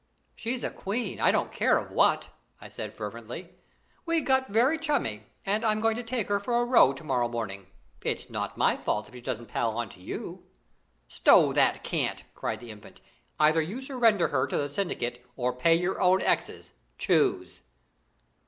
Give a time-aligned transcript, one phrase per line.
[0.35, 3.51] "She's a queen I don't care of what!" I said fervently.
[4.03, 7.27] "We got very chummy, and I'm going to take her for a row to morrow
[7.27, 7.67] morning.
[8.03, 10.45] It's not my fault if she doesn't pal on to you."
[11.07, 12.99] "Stow that cant!" cried the Infant.
[13.39, 16.73] "Either you surrender her to the syndicate or pay your own exes.
[16.97, 17.61] Choose!"